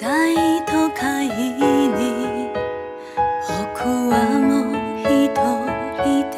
[0.00, 0.08] 大
[0.64, 2.50] 都会に
[3.46, 4.74] 僕はもう
[5.04, 5.28] 一
[6.00, 6.34] 人で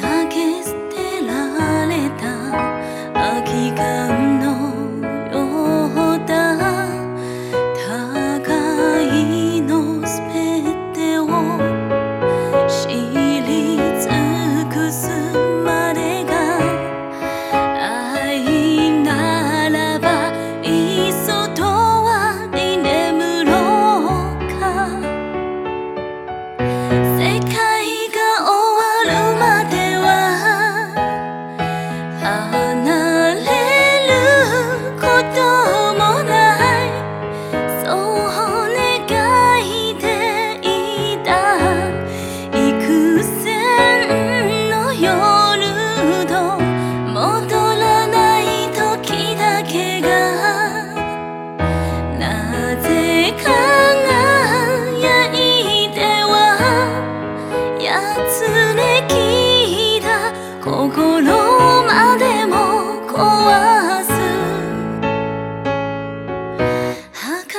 [0.00, 0.94] 投げ捨て
[1.26, 1.32] ら
[1.88, 2.22] れた
[3.34, 4.07] 秋が
[32.20, 33.40] 離れ
[34.08, 34.12] る
[35.00, 35.38] こと
[35.94, 36.34] もな
[36.84, 36.86] い。
[37.84, 38.28] そう
[38.74, 39.64] 願い
[39.96, 40.04] て
[40.62, 40.66] い
[41.24, 41.30] た。
[42.52, 43.46] 幾千
[44.70, 45.06] の夜
[46.26, 46.32] と
[47.12, 50.06] 戻らない時だけが
[52.18, 52.22] な
[52.82, 52.86] ぜ
[53.42, 55.36] 輝い
[55.94, 56.34] ては
[57.80, 57.86] や
[58.28, 58.36] つ
[58.76, 59.12] れき
[60.02, 60.08] だ。
[60.64, 61.37] 心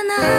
[0.09, 0.38] 儚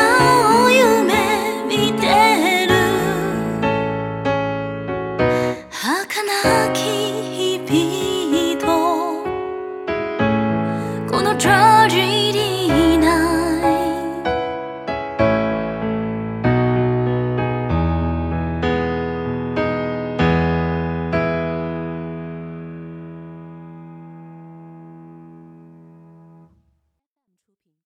[0.00, 0.47] Oh.